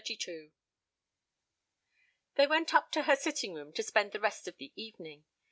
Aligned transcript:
XXXII 0.03 0.51
They 2.33 2.47
went 2.47 2.73
up 2.73 2.91
to 2.93 3.03
her 3.03 3.15
sitting 3.15 3.53
room 3.53 3.71
to 3.73 3.83
spend 3.83 4.13
the 4.13 4.19
rest 4.19 4.47
of 4.47 4.57
the 4.57 4.73
evening. 4.75 5.25